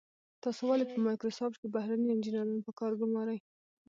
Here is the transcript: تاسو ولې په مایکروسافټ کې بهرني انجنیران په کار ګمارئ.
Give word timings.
تاسو 0.43 0.61
ولې 0.67 0.85
په 0.91 0.97
مایکروسافټ 1.05 1.57
کې 1.61 1.73
بهرني 1.75 2.07
انجنیران 2.11 2.49
په 2.65 2.71
کار 2.79 2.91
ګمارئ. 3.01 3.39